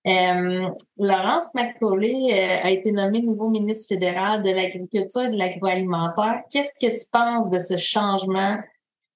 [0.06, 6.44] Euh, Laurence McCauley a été nommée nouveau ministre fédéral de l'Agriculture et de l'Agroalimentaire.
[6.52, 8.60] Qu'est-ce que tu penses de ce changement?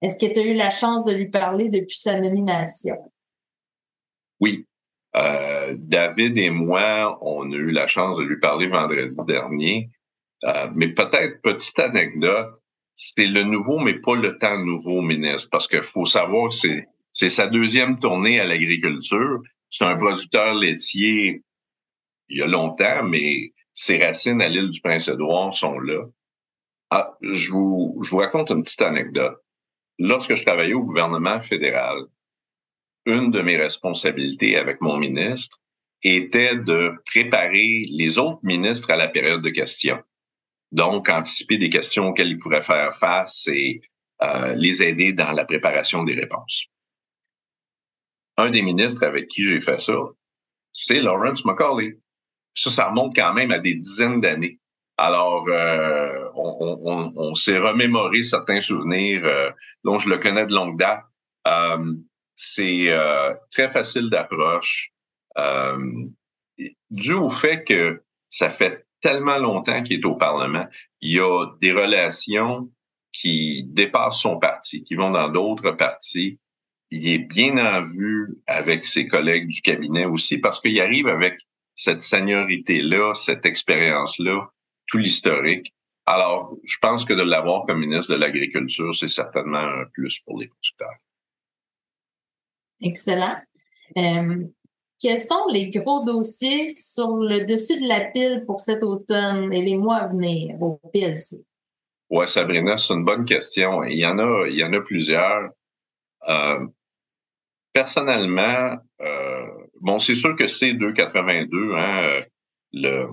[0.03, 2.97] Est-ce que tu as eu la chance de lui parler depuis sa nomination?
[4.41, 4.67] Oui,
[5.17, 9.91] euh, David et moi, on a eu la chance de lui parler vendredi dernier.
[10.45, 12.61] Euh, mais peut-être, petite anecdote,
[12.97, 17.29] c'est le nouveau, mais pas le temps nouveau ministre, parce qu'il faut savoir que c'est,
[17.29, 19.41] sa deuxième tournée à l'agriculture.
[19.71, 21.43] C'est un producteur laitier
[22.29, 26.05] il y a longtemps, mais ses racines à l'île du Prince-Édouard sont là.
[26.91, 29.37] Ah, je, je vous raconte une petite anecdote.
[29.99, 32.05] Lorsque je travaillais au gouvernement fédéral,
[33.07, 35.59] une de mes responsabilités avec mon ministre
[36.03, 40.03] était de préparer les autres ministres à la période de questions.
[40.73, 43.81] Donc, anticiper des questions auxquelles ils pourraient faire face et
[44.23, 46.67] euh, les aider dans la préparation des réponses.
[48.37, 49.97] Un des ministres avec qui j'ai fait ça,
[50.73, 51.99] c'est Lawrence McCauley.
[52.55, 54.59] Ça, ça remonte quand même à des dizaines d'années.
[54.97, 59.51] Alors, euh, on, s'est remémoré certains souvenirs euh,
[59.83, 61.03] dont je le connais de longue date.
[62.37, 64.93] C'est euh, très facile d'approche,
[65.39, 66.07] euh,
[66.91, 70.67] dû au fait que ça fait tellement longtemps qu'il est au Parlement.
[71.01, 72.71] Il y a des relations
[73.13, 76.39] qui dépassent son parti, qui vont dans d'autres partis.
[76.91, 81.39] Il est bien en vue avec ses collègues du cabinet aussi parce qu'il arrive avec
[81.75, 84.49] cette seniorité-là, cette expérience-là,
[84.87, 85.75] tout l'historique.
[86.07, 90.39] Alors, je pense que de l'avoir comme ministre de l'Agriculture, c'est certainement un plus pour
[90.39, 90.99] les producteurs.
[92.85, 93.37] Excellent.
[93.97, 94.45] Euh,
[95.01, 99.63] quels sont les gros dossiers sur le dessus de la pile pour cet automne et
[99.63, 101.45] les mois à venir au PLC?
[102.11, 103.83] Oui, Sabrina, c'est une bonne question.
[103.85, 105.51] Il y en a, il y en a plusieurs.
[106.29, 106.67] Euh,
[107.73, 109.47] personnellement, euh,
[109.81, 112.19] bon, c'est sûr que c'est 282, hein,
[112.75, 113.09] le,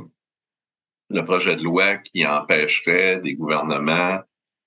[1.09, 4.19] le projet de loi qui empêcherait des gouvernements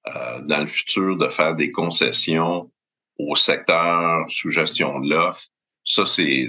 [0.06, 2.70] dans le futur de faire des concessions
[3.18, 5.44] au secteur sous gestion de l'offre,
[5.84, 6.48] ça, c'est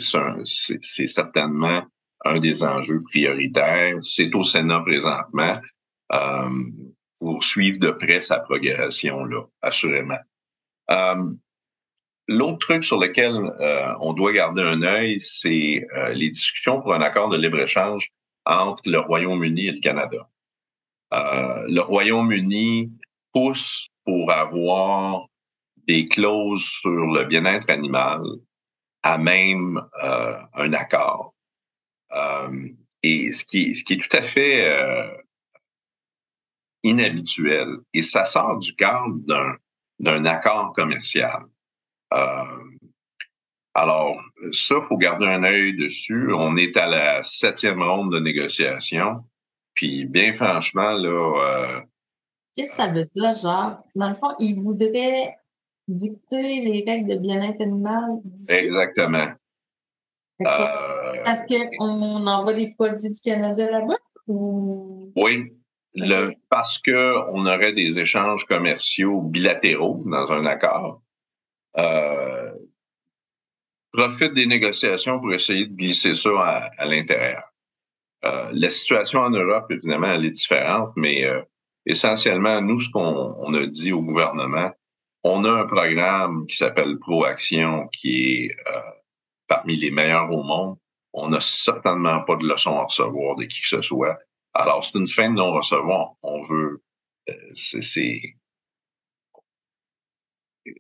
[1.07, 1.83] certainement
[2.23, 3.97] un des enjeux prioritaires.
[4.01, 5.59] C'est au Sénat présentement
[6.13, 6.49] euh,
[7.19, 10.19] pour suivre de près sa progression, là, assurément.
[10.91, 11.33] Euh,
[12.27, 16.95] L'autre truc sur lequel euh, on doit garder un œil, c'est euh, les discussions pour
[16.95, 18.09] un accord de libre-échange
[18.45, 20.27] entre le Royaume-Uni et le Canada.
[21.13, 22.91] Euh, le Royaume-Uni
[23.31, 25.27] pousse pour avoir
[25.87, 28.21] des clauses sur le bien-être animal
[29.03, 31.35] à même euh, un accord.
[32.11, 32.69] Euh,
[33.03, 35.07] et ce qui, est tout à fait euh,
[36.81, 39.15] inhabituel, et ça sort du cadre
[39.99, 41.45] d'un, accord commercial.
[43.75, 44.19] alors,
[44.51, 46.33] ça, faut garder un œil dessus.
[46.33, 49.23] On est à la septième ronde de négociation.
[49.75, 51.83] Puis, bien franchement, là...
[52.55, 53.83] Qu'est-ce que ça veut dire, genre?
[53.93, 55.35] Dans le fond, ils voudraient
[55.87, 58.21] dicter les règles de bien-être animal?
[58.49, 59.27] Exactement.
[60.41, 63.97] Euh, Parce qu'on envoie des produits du Canada là-bas?
[64.27, 65.53] Oui.
[65.97, 71.01] Le, parce qu'on aurait des échanges commerciaux bilatéraux dans un accord.
[71.77, 72.51] Euh,
[73.93, 77.43] profite des négociations pour essayer de glisser ça à, l'intérieur.
[78.25, 81.41] Euh, la situation en Europe, évidemment, elle est différente, mais euh,
[81.85, 84.71] essentiellement, nous, ce qu'on a dit au gouvernement,
[85.27, 88.79] on a un programme qui s'appelle ProAction, qui est euh,
[89.47, 90.77] parmi les meilleurs au monde.
[91.13, 94.19] On n'a certainement pas de leçons à recevoir de qui que ce soit.
[94.53, 96.13] Alors, c'est une fin de non-recevoir.
[96.21, 96.83] On veut,
[97.29, 98.21] euh, c'est,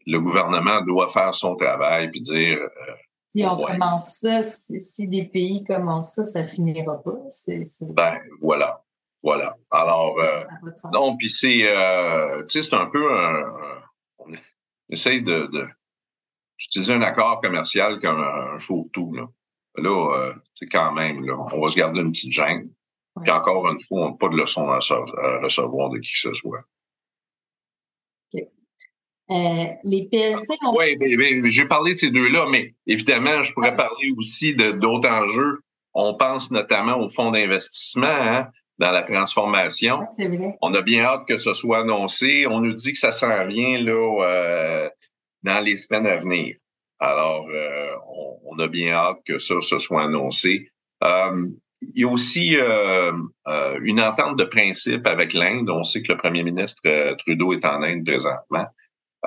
[0.05, 2.59] le gouvernement doit faire son travail puis dire.
[2.59, 2.93] Euh,
[3.29, 7.17] si on commence ça, si, des pays commencent ça, ça finira pas.
[7.95, 8.83] Ben voilà,
[9.23, 9.57] voilà.
[9.71, 10.15] Alors,
[10.93, 11.65] non, puis c'est,
[12.47, 13.74] tu sais, c'est un peu un,
[14.89, 15.67] essaye de, de
[16.59, 19.27] utiliser un accord commercial comme un, show tout là.
[19.77, 22.69] Là, c'est quand même, là, on va se garder une petite gêne.
[23.21, 24.79] Puis encore une fois, on n'a pas de leçon à,
[25.41, 26.61] recevoir de qui que ce soit.
[29.31, 30.75] Euh, les PSC ont...
[30.77, 30.95] Oui,
[31.45, 35.61] j'ai parlé de ces deux-là, mais évidemment, je pourrais parler aussi d'autres enjeux.
[35.93, 40.05] On pense notamment au fonds d'investissement hein, dans la transformation.
[40.11, 40.57] C'est vrai.
[40.61, 42.45] On a bien hâte que ce soit annoncé.
[42.47, 44.89] On nous dit que ça s'en vient là, euh,
[45.43, 46.55] dans les semaines à venir.
[46.99, 47.91] Alors, euh,
[48.45, 50.69] on, a bien hâte que ça se soit annoncé.
[51.03, 51.47] Euh,
[51.93, 53.11] il y a aussi euh,
[53.47, 55.69] euh, une entente de principe avec l'Inde.
[55.69, 58.65] On sait que le premier ministre euh, Trudeau est en Inde présentement.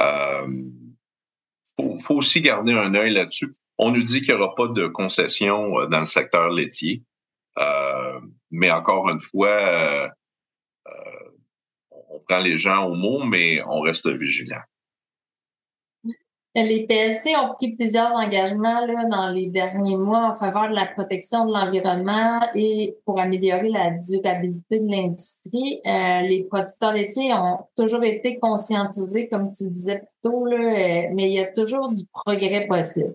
[0.00, 3.52] Il faut, aussi garder un œil là-dessus.
[3.76, 7.02] On nous dit qu'il n'y aura pas de concession dans le secteur laitier.
[8.50, 10.10] Mais encore une fois,
[11.90, 14.62] on prend les gens au mot, mais on reste vigilant.
[16.54, 21.44] Les PSC ont pris plusieurs engagements dans les derniers mois en faveur de la protection
[21.46, 25.80] de l'environnement et pour améliorer la durabilité de l'industrie.
[25.86, 31.28] Euh, les producteurs laitiers ont toujours été conscientisés, comme tu disais plus tôt, euh, mais
[31.28, 33.14] il y a toujours du progrès possible.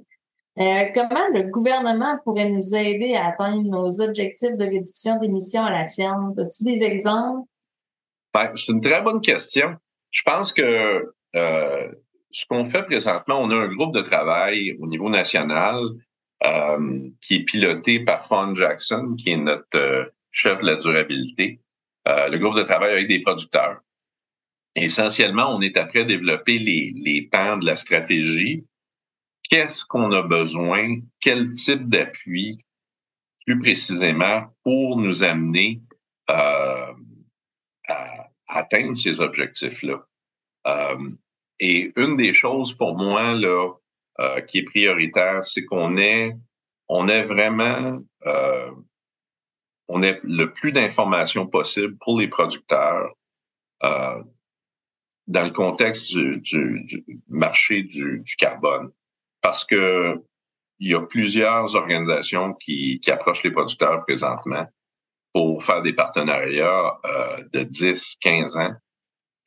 [0.60, 5.72] Euh, comment le gouvernement pourrait nous aider à atteindre nos objectifs de réduction d'émissions à
[5.72, 6.34] la ferme?
[6.38, 7.48] As-tu des exemples?
[8.34, 9.76] Ben, c'est une très bonne question.
[10.12, 15.10] Je pense que ce qu'on fait présentement, on a un groupe de travail au niveau
[15.10, 15.78] national
[16.46, 21.62] euh, qui est piloté par Fawn Jackson, qui est notre euh, chef de la durabilité.
[22.08, 23.80] Euh, le groupe de travail avec des producteurs.
[24.76, 28.66] Essentiellement, on est après développer les, les pans de la stratégie.
[29.50, 30.98] Qu'est-ce qu'on a besoin?
[31.20, 32.58] Quel type d'appui,
[33.46, 35.82] plus précisément, pour nous amener
[36.28, 36.94] à
[38.48, 40.06] atteindre ces objectifs-là?
[41.60, 43.74] Et une des choses pour moi là,
[44.20, 46.36] euh, qui est prioritaire, c'est qu'on ait,
[46.88, 48.72] on ait vraiment euh,
[49.88, 53.14] on ait le plus d'informations possible pour les producteurs
[53.84, 54.24] euh,
[55.28, 58.92] dans le contexte du, marché du, carbone.
[59.44, 60.16] Parce que
[60.80, 64.66] il y a plusieurs organisations qui, qui approchent les producteurs présentement
[65.34, 68.74] pour faire des partenariats euh, de 10, 15 ans.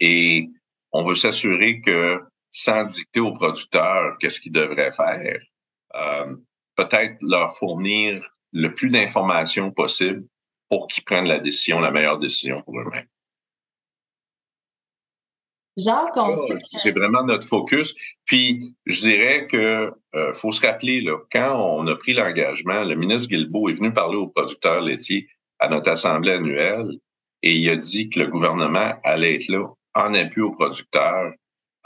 [0.00, 0.48] Et
[0.92, 5.40] on veut s'assurer que sans dicter aux producteurs qu'est-ce qu'ils devraient faire,
[5.94, 6.36] euh,
[6.74, 10.24] peut-être leur fournir le plus d'informations possible
[10.70, 13.08] pour qu'ils prennent la décision, la meilleure décision pour eux-mêmes.
[15.76, 17.94] Jacques, on sait C'est vraiment notre focus.
[18.24, 22.94] Puis, je dirais que euh, faut se rappeler, là, quand on a pris l'engagement, le
[22.94, 26.90] ministre Guilbeault est venu parler aux producteurs laitiers à notre assemblée annuelle
[27.42, 31.32] et il a dit que le gouvernement allait être là en appui aux producteurs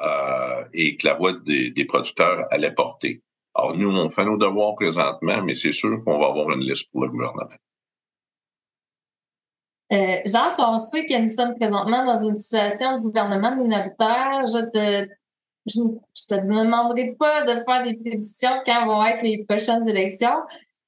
[0.00, 3.22] euh, et que la voix des, producteurs allait porter.
[3.54, 6.90] Alors, nous, on fait nos devoirs présentement, mais c'est sûr qu'on va avoir une liste
[6.92, 7.50] pour le gouvernement.
[9.92, 14.44] Euh, Jean, sait que nous sommes présentement dans une situation de gouvernement minoritaire.
[14.46, 15.08] Je te,
[15.66, 15.80] je,
[16.28, 20.40] te demanderai pas de faire des prédictions quand vont être les prochaines élections,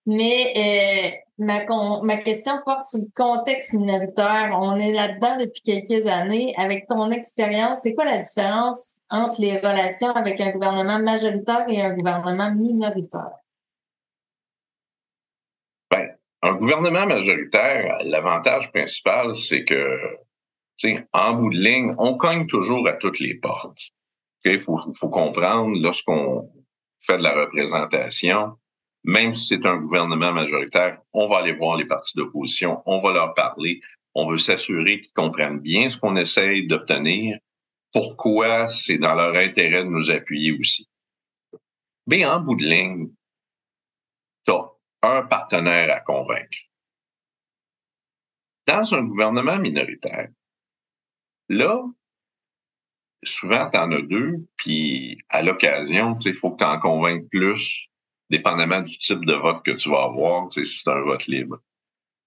[0.07, 1.65] mais euh, Ma,
[2.03, 4.57] ma question porte sur le contexte minoritaire.
[4.61, 6.55] On est là-dedans depuis quelques années.
[6.57, 11.83] Avec ton expérience, c'est quoi la différence entre les relations avec un gouvernement majoritaire et
[11.83, 13.33] un gouvernement minoritaire?
[15.91, 19.99] Ben, un gouvernement majoritaire, l'avantage principal, c'est que,
[21.13, 23.91] en bout de ligne, on cogne toujours à toutes les portes.
[24.45, 26.51] Il faut, faut comprendre, lorsqu'on
[27.01, 28.57] fait de la représentation,
[29.05, 33.13] même si c'est un gouvernement majoritaire, on va aller voir les partis d'opposition, on va
[33.13, 33.81] leur parler,
[34.15, 37.39] on veut s'assurer qu'ils comprennent bien ce qu'on essaye d'obtenir,
[37.93, 40.89] pourquoi c'est dans leur intérêt de nous appuyer aussi.
[42.07, 43.11] Mais en bout de ligne,
[44.45, 44.53] tu
[45.03, 46.59] un partenaire à convaincre.
[48.67, 50.29] Dans un gouvernement minoritaire,
[51.49, 51.83] là,
[53.25, 57.89] souvent, tu en as deux, puis à l'occasion, il faut que tu en convainques plus
[58.31, 61.59] dépendamment du type de vote que tu vas avoir, si c'est un vote libre.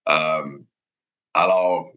[0.08, 0.60] Euh,
[1.34, 1.92] alors,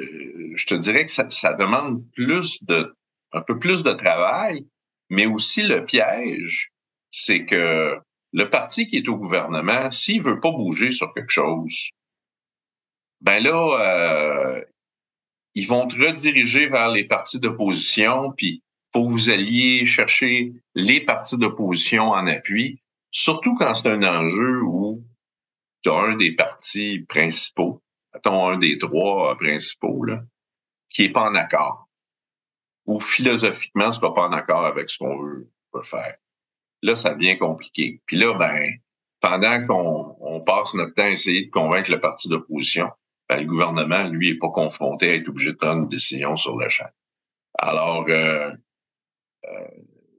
[0.00, 2.94] euh, je te dirais que ça, ça, demande plus de,
[3.32, 4.66] un peu plus de travail,
[5.10, 6.72] mais aussi le piège,
[7.10, 7.96] c'est que
[8.32, 11.90] le parti qui est au gouvernement, s'il veut pas bouger sur quelque chose,
[13.20, 14.64] ben là, euh,
[15.54, 18.62] ils vont te rediriger vers les partis d'opposition, puis
[18.92, 22.80] faut que vous alliez chercher les partis d'opposition en appui,
[23.10, 25.04] surtout quand c'est un enjeu où
[25.82, 27.82] tu as un des partis principaux,
[28.14, 30.22] mettons un des trois principaux, là,
[30.88, 31.88] qui est pas en accord.
[32.86, 36.16] Ou philosophiquement, c'est pas en accord avec ce qu'on veut, veut, faire.
[36.82, 38.00] Là, ça devient compliqué.
[38.06, 38.66] Puis là, ben,
[39.20, 42.90] pendant qu'on on passe notre temps à essayer de convaincre le parti d'opposition,
[43.28, 46.56] ben, le gouvernement, lui, est pas confronté à être obligé de prendre une décision sur
[46.56, 46.90] le champ.
[47.58, 48.50] Alors, euh,
[49.44, 49.68] euh,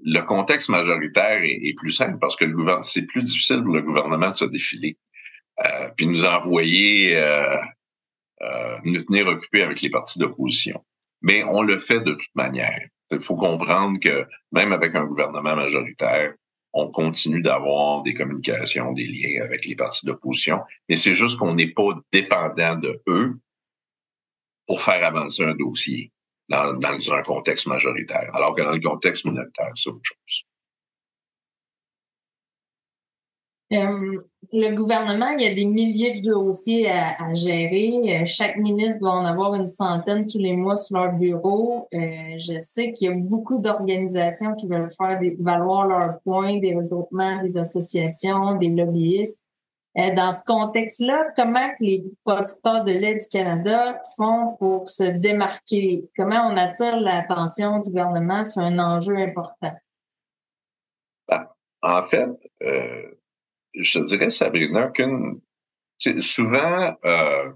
[0.04, 4.32] le contexte majoritaire est, plus simple parce que le c'est plus difficile pour le gouvernement
[4.32, 4.98] de se défiler,
[5.64, 7.58] euh, puis nous envoyer euh,
[8.42, 10.84] euh, nous tenir occupés avec les partis d'opposition.
[11.22, 12.82] Mais on le fait de toute manière.
[13.12, 16.34] Il faut comprendre que même avec un gouvernement majoritaire,
[16.74, 21.54] on continue d'avoir des communications, des liens avec les partis d'opposition, mais c'est juste qu'on
[21.54, 23.40] n'est pas dépendant de eux
[24.68, 26.12] pour faire avancer un dossier
[26.50, 26.80] dans,
[27.14, 30.44] un contexte majoritaire, alors que dans le contexte minoritaire, c'est autre chose.
[33.72, 38.22] Euh, le gouvernement, il y a des milliers de dossiers à, gérer.
[38.22, 41.88] Euh, chaque ministre doit en avoir une centaine tous les mois sur leur bureau.
[41.94, 46.76] Euh, je sais qu'il y a beaucoup d'organisations qui veulent faire valoir leurs points, des
[46.76, 49.44] regroupements, des associations, des lobbyistes.
[49.96, 56.10] dans ce contexte-là, comment les producteurs de lait du Canada font pour se démarquer?
[56.16, 59.74] Comment on attire l'attention du gouvernement sur un enjeu important?
[61.28, 61.48] Ben,
[61.82, 62.30] en fait,
[63.74, 65.42] je dirais, Sabrina, qu'une.
[66.20, 67.52] Souvent, euh,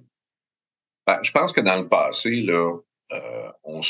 [1.06, 2.78] ben, je pense que dans le passé, là,
[3.12, 3.82] euh, on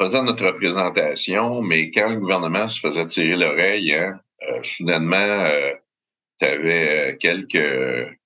[0.00, 5.48] faisait notre représentation, mais quand le gouvernement se faisait tirer l'oreille, hein, euh, soudainement,
[6.40, 8.18] tu avais quelques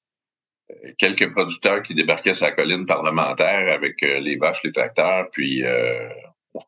[0.99, 5.63] quelques producteurs qui débarquaient sa colline parlementaire avec les vaches, les tracteurs, puis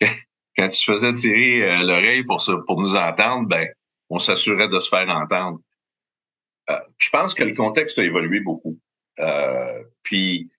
[0.00, 3.68] quand tu te faisais tirer l'oreille pour, pour nous entendre, ben
[4.10, 5.60] on s'assurait de se faire entendre.
[6.70, 8.78] Euh, je pense que le contexte a évolué beaucoup.
[9.20, 10.50] Euh, puis,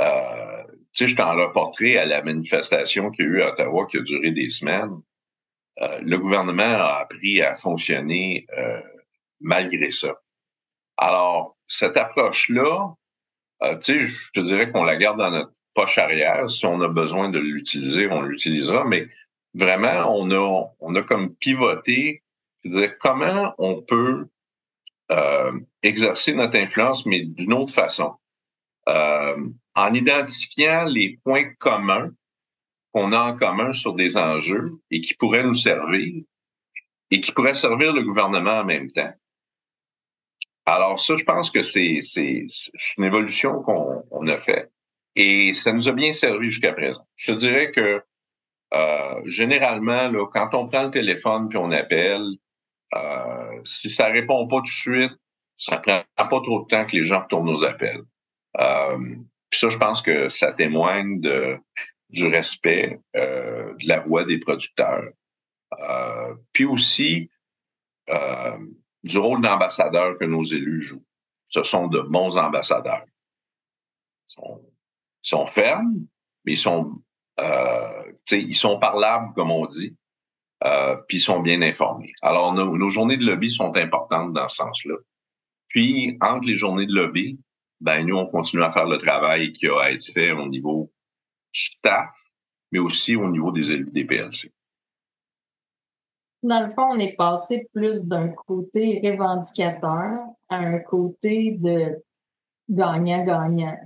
[0.00, 3.86] euh, tu sais, je t'en reporterai à la manifestation qu'il y a eu à Ottawa
[3.86, 5.00] qui a duré des semaines.
[6.02, 8.46] le gouvernement a appris à fonctionner
[9.40, 10.20] malgré ça.
[10.98, 12.94] Alors, cette approche-là,
[13.62, 16.50] tu sais, je te dirais qu'on la garde dans notre poche arrière.
[16.50, 18.84] Si on a besoin de l'utiliser, on l'utilisera.
[18.84, 19.08] Mais
[19.54, 22.22] vraiment, on a, on a comme pivoté
[22.64, 24.26] c'est-à-dire comment on peut
[25.10, 28.14] euh, exercer notre influence, mais d'une autre façon,
[28.88, 29.36] euh,
[29.74, 32.10] en identifiant les points communs
[32.92, 36.22] qu'on a en commun sur des enjeux et qui pourraient nous servir
[37.10, 39.12] et qui pourraient servir le gouvernement en même temps.
[40.66, 41.98] Alors ça, je pense que c'est
[42.96, 44.70] une évolution qu'on a faite
[45.16, 47.06] et ça nous a bien servi jusqu'à présent.
[47.16, 48.02] Je te dirais que
[48.72, 52.36] euh, généralement, là, quand on prend le téléphone puis on appelle,
[52.94, 55.12] euh, si ça répond pas tout de suite,
[55.56, 58.02] ça prend pas trop de temps que les gens retournent aux appels.
[58.58, 58.98] Euh,
[59.50, 61.58] puis ça, je pense que ça témoigne de,
[62.08, 65.10] du respect euh, de la voix des producteurs.
[65.78, 67.30] Euh, puis aussi
[68.08, 68.58] euh,
[69.04, 71.04] du rôle d'ambassadeur que nos élus jouent.
[71.48, 73.04] Ce sont de bons ambassadeurs.
[74.28, 74.62] Ils sont,
[75.24, 76.06] ils sont fermes,
[76.44, 77.02] mais ils sont,
[78.30, 79.96] ils sont parlables, comme on dit
[80.64, 82.12] euh, puis sont bien informés.
[82.22, 84.96] Alors, nos, nos, journées de lobby sont importantes dans ce sens-là.
[85.68, 87.38] Puis, entre les journées de lobby,
[87.80, 90.92] ben nous, on continue à faire le travail qui a à être fait au niveau
[91.52, 92.06] staff,
[92.72, 94.52] mais aussi au niveau des élus des PLC.
[96.42, 102.02] Dans le fond, on est passé plus d'un côté revendicateur à un côté de
[102.68, 103.78] gagnant-gagnant.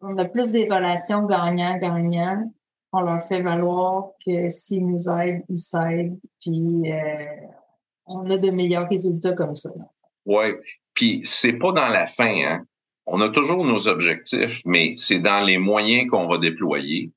[0.00, 2.52] On a plus des relations gagnant-gagnant
[2.92, 7.46] on leur fait valoir que s'ils nous aident, ils s'aident, puis euh,
[8.06, 9.70] on a de meilleurs résultats comme ça.
[10.26, 10.46] Oui,
[10.94, 12.64] puis c'est pas dans la fin, hein.
[13.04, 17.10] On a toujours nos objectifs, mais c'est dans les moyens qu'on va déployer.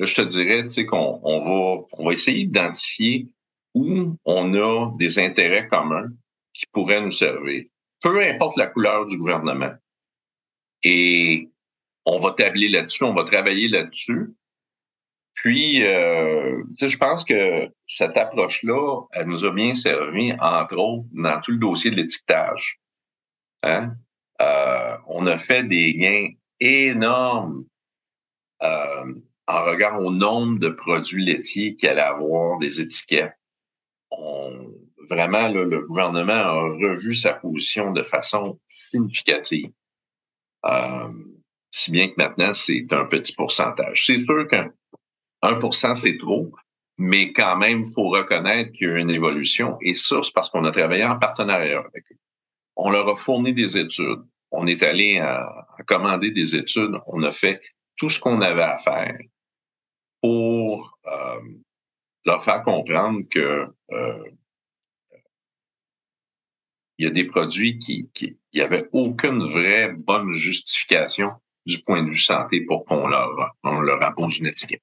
[0.00, 3.28] Là, je te dirais, tu sais, qu'on on va, on va essayer d'identifier
[3.74, 6.08] où on a des intérêts communs
[6.52, 7.64] qui pourraient nous servir.
[8.00, 9.72] Peu importe la couleur du gouvernement.
[10.82, 11.50] Et
[12.04, 14.34] on va tabler là-dessus, on va travailler là-dessus.
[15.42, 21.40] Puis, euh, je pense que cette approche-là, elle nous a bien servi, entre autres, dans
[21.40, 22.80] tout le dossier de l'étiquetage.
[23.62, 23.94] Hein?
[24.40, 27.66] Euh, on a fait des gains énormes
[28.62, 29.14] euh,
[29.46, 33.38] en regard au nombre de produits laitiers qui allaient avoir des étiquettes.
[34.10, 34.72] On,
[35.08, 39.70] vraiment, le gouvernement a revu sa position de façon significative.
[40.64, 41.12] Euh,
[41.70, 44.04] si bien que maintenant, c'est un petit pourcentage.
[44.04, 44.72] C'est sûr qu'un
[45.42, 46.52] 1% c'est trop,
[46.96, 49.78] mais quand même, il faut reconnaître qu'il y a une évolution.
[49.80, 52.18] Et ça, c'est parce qu'on a travaillé en partenariat avec eux.
[52.76, 54.24] On leur a fourni des études.
[54.50, 56.98] On est allé à, commander des études.
[57.06, 57.60] On a fait
[57.96, 59.18] tout ce qu'on avait à faire
[60.20, 61.40] pour euh,
[62.24, 64.24] leur faire comprendre que euh,
[66.98, 71.30] y a des produits qui, qui il y avait aucune vraie bonne justification
[71.66, 74.82] du point de vue santé pour qu'on leur, on leur impose une étiquette.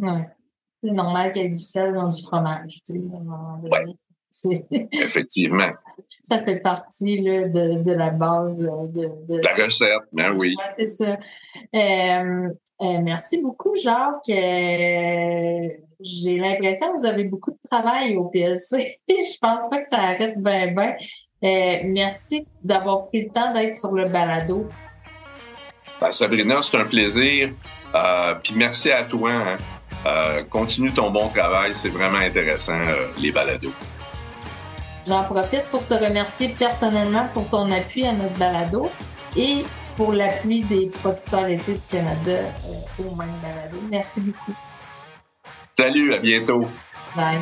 [0.00, 0.26] Ouais.
[0.82, 2.80] C'est normal qu'il y ait du sel dans du fromage.
[2.86, 2.94] Tu
[4.30, 5.68] sais, Effectivement.
[6.22, 10.54] Ça, fait partie là, de, de, la base de, de la recette, ben oui.
[10.76, 11.18] c'est ça.
[11.74, 12.48] Euh,
[12.80, 14.28] euh, merci beaucoup, Jacques.
[14.28, 15.68] Euh,
[16.00, 19.00] j'ai l'impression que vous avez beaucoup de travail au PSC.
[19.08, 20.96] Je pense pas que ça arrête bien, bien.
[21.84, 24.66] merci d'avoir pris le temps d'être sur le balado.
[26.00, 27.50] Ben, Sabrina, c'est un plaisir.
[28.42, 29.32] Puis merci à toi.
[29.32, 29.58] Hein.
[30.06, 33.72] Euh, continue ton bon travail, c'est vraiment intéressant, euh, les balados.
[35.06, 38.90] J'en profite pour te remercier personnellement pour ton appui à notre balado
[39.36, 39.64] et
[39.96, 43.78] pour l'appui des producteurs laitiers du Canada euh, au même balado.
[43.90, 44.54] Merci beaucoup.
[45.70, 46.60] Salut, à bientôt.
[47.14, 47.38] Bye.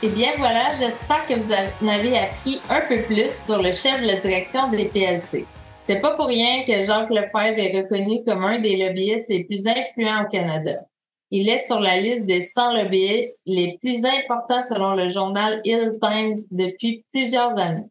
[0.00, 4.00] Eh bien voilà, j'espère que vous en avez appris un peu plus sur le chef
[4.00, 5.44] de la direction des PLC.
[5.80, 9.66] C'est pas pour rien que Jacques Lefebvre est reconnu comme un des lobbyistes les plus
[9.66, 10.86] influents au Canada.
[11.32, 15.98] Il est sur la liste des 100 lobbyistes les plus importants selon le journal Hill
[16.00, 17.88] Times depuis plusieurs années.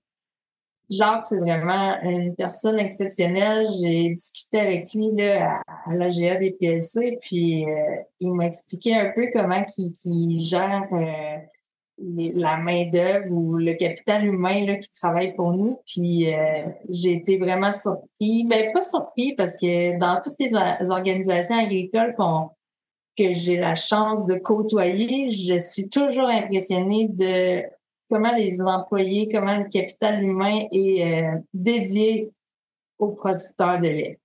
[0.90, 3.68] Jacques, c'est vraiment une personne exceptionnelle.
[3.82, 9.12] J'ai discuté avec lui là, à, l'AGA des PLC, puis euh, il m'a expliqué un
[9.14, 11.38] peu comment il, gère euh,
[12.00, 15.80] la main-d'œuvre ou le capital humain là, qui travaille pour nous.
[15.86, 18.46] Puis euh, j'ai été vraiment surpris.
[18.46, 20.54] Ben, pas surpris parce que dans toutes les,
[20.90, 22.16] organisations agricoles
[23.18, 27.64] que j'ai la chance de côtoyer, je suis toujours impressionnée de
[28.10, 32.30] comment les employés, comment le capital humain est euh, dédié
[33.00, 34.20] aux producteurs de lait.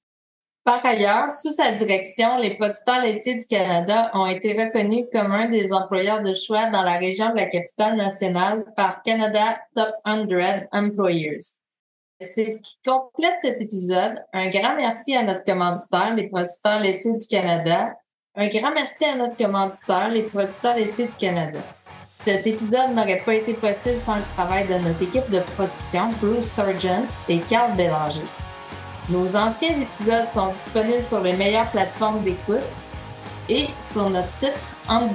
[0.64, 5.48] Par ailleurs, sous sa direction, les producteurs laitiers du Canada ont été reconnus comme un
[5.48, 10.28] des employeurs de choix dans la région de la capitale nationale par Canada Top 100
[10.70, 11.40] Employers.
[12.20, 14.22] C'est ce qui complète cet épisode.
[14.32, 17.96] Un grand merci à notre commanditaire, les producteurs laitiers du Canada.
[18.36, 21.58] Un grand merci à notre commanditaire, les producteurs laitiers du Canada.
[22.20, 26.54] Cet épisode n'aurait pas été possible sans le travail de notre équipe de production, Bruce
[26.54, 28.22] Surgeon et Carl Bélanger.
[29.12, 32.62] Nos anciens épisodes sont disponibles sur les meilleures plateformes d'écoute
[33.46, 35.12] et sur notre site entre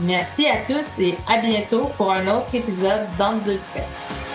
[0.00, 4.27] Merci à tous et à bientôt pour un autre épisode d'Entre deux traites.